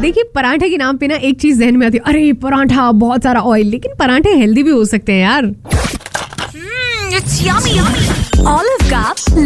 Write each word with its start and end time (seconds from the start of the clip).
देखिए, 0.00 0.24
पराठे 0.34 0.70
के 0.70 0.76
नाम 0.76 0.96
पे 0.96 1.06
ना 1.06 1.14
एक 1.14 1.40
चीज़ 1.40 1.60
जहन 1.60 1.76
में 1.76 1.86
आती 1.86 1.96
है, 1.96 2.02
अरे, 2.06 2.32
पराठा, 2.32 2.92
बहुत 2.92 3.22
सारा 3.22 3.40
ऑयल 3.40 3.66
लेकिन 3.66 3.92
पराठे 3.98 4.30
हेल्दी 4.30 4.62
भी 4.62 4.70
हो 4.70 4.84
सकते 4.84 5.12
हैं 5.12 5.22
यार. 5.22 5.54
Olive 7.82 8.21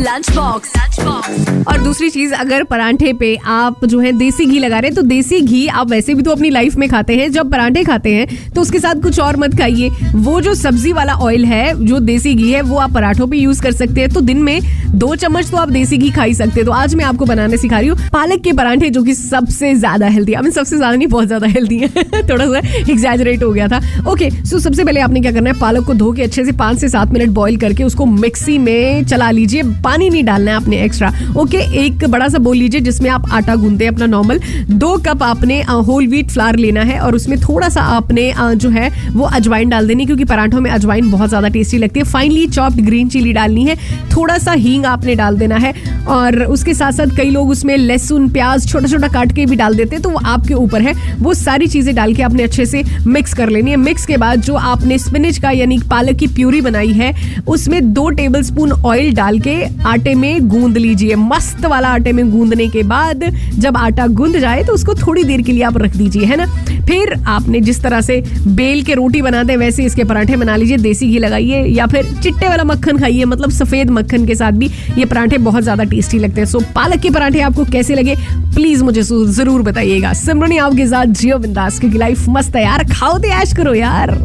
box. 0.07 0.71
Lunch 0.77 1.67
और 1.69 1.79
दूसरी 1.83 2.09
चीज़, 2.11 2.33
अगर 2.35 2.65
पराठे 2.65 3.13
पे 3.13 3.35
आप 3.47 3.85
जो 3.85 4.01
है 4.01 4.13
देसी 4.13 4.45
घी 4.47 4.59
लगा 4.59 4.79
रहे 4.79 4.89
हैं 4.89 4.95
तो 4.95 5.03
देसी 5.03 5.41
घी 5.41 5.67
आप 5.67 5.91
वैसे 5.91 6.15
भी 6.15 6.23
तो 6.23 6.31
अपनी 6.31 6.51
लाइफ 6.51 6.77
में 6.77 6.89
खाते 6.89 7.17
हैं। 7.17 7.31
जब 7.33 7.51
पराठे 7.51 7.83
खाते 7.85 8.13
हैं 8.15 8.27
तो 8.55 8.61
उसके 8.61 8.79
साथ 8.79 9.03
कुछ 9.03 9.19
और 9.21 9.37
मत 9.37 9.59
खाइए। 9.59 9.91
वो 10.15 10.41
जो 10.41 10.55
सब्ज़ी 10.55 10.93
वाला 10.93 11.15
ऑयल 11.15 11.45
है, 11.45 11.87
जो 11.87 11.99
देसी 12.01 12.35
घी 12.35 12.51
है, 12.53 12.61
वो 12.63 12.77
आप 12.77 12.93
पराठों 12.93 13.27
पे 13.27 13.37
यूज़ 13.37 13.63
कर 13.63 13.73
सकते 13.73 14.01
हैं। 14.01 14.11
तो 14.11 14.21
दिन 14.21 14.43
में 14.43 14.61
दो 14.95 15.15
चम्मच 15.15 15.51
तो 15.51 15.57
आप 15.57 15.69
देसी 15.69 15.99
घी 15.99 16.11
खा 16.11 16.23
ही 16.23 16.35
सकते 16.35 16.61
हैं। 16.61 16.65
तो 16.65 16.73
आज 16.73 16.95
मैं 16.95 17.05
आपको 17.05 17.25
बनाने 17.25 17.57
सिखा 17.57 17.79
रही 17.79 17.89
हूँ, 17.89 17.99
पालक 18.13 18.43
के 18.43 18.53
पराठे, 18.53 18.91
जो 18.91 19.03
कि 19.03 19.15
सबसे 19.15 19.75
ज़्यादा 19.75 20.07
हेल्दी 20.07 20.33
है। 20.33 20.51
सबसे 20.51 20.77
ज़्यादा 20.77 20.95
नहीं, 20.97 21.09
बहुत 21.09 21.27
ज़्यादा 21.27 21.47
हेल्दी 21.47 21.79
है। 21.79 21.89
थोड़ा 22.31 22.47
सा 22.47 22.59
एग्जैजरेट 22.91 23.43
हो 23.43 23.51
गया 23.53 23.69
था। 23.69 23.81
ओके 24.11 24.31
सो 24.45 24.59
सबसे 24.59 24.85
पहले 24.85 25.01
आपने 25.01 25.21
क्या 25.21 25.33
करना 25.33 25.51
है, 25.51 25.59
पालक 25.61 25.85
को 25.85 25.95
धो 25.95 26.13
के 26.13 26.23
अच्छे 26.23 26.45
से 26.45 26.53
पाँच 26.53 26.79
से 26.79 26.89
सात 26.89 27.13
मिनट 27.13 27.31
बॉईल 27.31 27.57
करके 27.57 27.85
उसको 27.85 28.07
मिक्सी 28.07 28.59
में 28.59 29.05
चला 29.05 29.31
लीजिए। 29.31 29.63
पानी 29.97 30.09
नहीं 30.11 30.23
डालना 30.25 30.51
है 30.51 30.57
आपने 30.57 30.79
एक्स्ट्रा 30.85 31.11
ओके 31.41 31.59
एक 31.81 32.05
बड़ा 32.11 32.27
सा 32.29 32.39
बोल 32.39 32.57
लीजिए 32.57 32.81
जिसमें 32.83 33.09
आप 33.11 33.31
आटा 33.33 33.55
गूंदते 33.57 33.85
हैं 33.85 33.93
अपना 33.93 34.07
नॉर्मल 34.07 34.41
दो 34.73 34.97
कप 35.07 35.23
आपने 35.23 35.61
होल 35.63 36.07
व्हीट 36.07 36.31
फ्लावर 36.31 36.57
लेना 36.57 36.81
है 36.85 36.99
और 37.01 37.15
उसमें 37.15 37.39
थोड़ा 37.41 37.69
सा 37.69 37.83
आपने 37.93 38.33
जो 38.57 38.71
है 38.71 38.91
वो 39.13 39.25
अजवाइन 39.31 39.69
डाल 39.69 39.89
देनी 39.89 40.07
क्योंकि 40.07 40.25
पराठों 40.25 40.61
में 40.61 40.71
अजवाइन 40.71 41.11
बहुत 41.11 41.29
ज़्यादा 41.29 41.49
टेस्टी 41.49 41.79
लगती 41.79 42.01
है। 42.01 42.05
फाइनली 42.07 42.47
चॉप्ड 42.49 42.81
ग्रीन 42.87 43.09
चिली 43.09 43.33
डालनी 43.33 43.65
है। 43.65 43.77
थोड़ा 44.11 44.37
सा 44.39 44.53
हींग 44.55 44.85
आपने 44.87 45.15
डाल 45.15 45.39
देना 45.39 45.57
है 45.57 45.73
और 46.09 46.43
उसके 46.45 46.75
साथ 46.75 46.93
साथ 46.93 47.17
कई 47.17 47.31
लोग 47.31 47.51
उसमें 47.51 47.77
लहसुन, 47.77 48.29
प्याज 48.31 48.69
छोटा 48.69 48.89
छोटा 48.89 49.09
काट 49.09 49.33
के 49.35 49.47
भी 49.47 49.57
डाल 49.57 49.75
देते 49.77 49.97
हैं 49.97 50.03
तो 50.03 50.11
वो 50.11 50.21
आपके 50.27 50.55
ऊपर 50.57 50.83
है। 50.83 50.95
वो 51.19 51.35
सारी 51.37 51.67
चीज़ें 51.69 51.95
डाल 51.95 52.15
के 52.15 52.23
आपने 52.23 52.43
अच्छे 52.43 52.67
से 52.67 52.83
मिक्स 53.07 53.35
कर 53.35 53.51
लेनी 53.51 53.71
है। 53.71 53.77
मिक्स 53.79 54.07
के 54.07 54.17
बाद 54.17 54.43
जो 54.43 54.55
आपने 54.67 54.99
स्पिनिच 54.99 55.39
का, 55.39 55.51
यानी 55.53 55.79
पालक 55.91 56.17
की 56.17 56.27
प्यूरी 56.29 56.61
बनाई 56.61 56.93
है, 56.93 57.13
उसमें 57.49 57.93
दो 57.95 58.09
टेबल 58.13 58.43
स्पून 58.43 58.73
ऑयल 58.73 59.13
डाल 59.15 59.39
के 59.41 59.57
आटे 59.87 60.15
में 60.15 60.49
गूंद 60.49 60.77
लीजिए। 60.77 61.17
मस्त 61.17 61.65
वाला 61.67 61.89
आटे 61.89 62.13
में 62.13 62.31
गूंदने 62.31 62.69
के 62.69 62.83
बाद 62.85 63.25
जब 63.57 63.77
आटा 63.77 64.07
गूंद 64.09 64.39
जाए 64.39 64.63
तो 64.65 64.73
उसको 64.73 64.95
थोड़ी 64.97 65.25
देर 65.25 65.43
के 65.43 65.53
लिए 65.53 65.63
आप 65.65 65.77
रख 65.79 65.97
दीजिए, 65.97 66.25
है 66.25 66.37
ना? 66.37 66.47
फिर 66.87 67.13
आपने 67.29 67.61
जिस 67.61 67.83
तरह 67.83 68.01
से 68.01 68.21
बेल 68.49 68.83
के 68.85 68.95
रोटी 68.95 69.23
बनाते 69.23 69.53
हैं, 69.53 69.59
वैसे 69.59 69.85
इसके 69.85 70.05
पराठे 70.05 70.37
बना 70.37 70.57
लीजिए, 70.57 70.77
देसी 70.79 71.09
घी 71.09 71.19
लगाइए 71.19 71.65
या 71.67 71.87
फिर 71.87 72.13
चिट्टे 72.15 72.49
वाला 72.49 72.65
मक्खन 72.65 72.99
खाइए 72.99 73.25
मतलब 73.25 73.51
सफ़ेद 73.51 73.91
मक्खन 73.91 74.27
के 74.27 74.35
साथ 74.35 74.53
भी 74.53 74.71
ये 74.99 75.05
पराठे 75.05 75.39
बहुत 75.41 75.63
ज़्यादा 75.63 75.85
टेस्टी 75.85 76.19
लगते 76.19 76.41
हैं। 76.41 76.49
सो 76.49 76.61
पालक 76.77 77.01
के 77.01 77.11
पराठे 77.11 77.41
आपको 77.41 77.65
कैसे 77.67 77.95
लगे? 77.95 78.17
प्लीज़ 78.55 78.85
मुझे 78.85 79.03
ज़रूर 79.03 79.63
बताइएगा। 79.63 80.13
सिमरनी 80.15 80.59
आपके 80.59 80.87
साथ 80.87 81.07
जियो 81.07 81.39
बिंदास, 81.39 81.79
क्योंकि 81.81 81.99
लाइफ 81.99 82.29
मस्त 82.29 82.57
है 82.57 82.65
यार। 82.65 82.85
खाओ 82.91 83.19
तो 83.19 83.29
ऐश 83.33 83.53
करो 83.57 83.75
यार। 83.75 84.19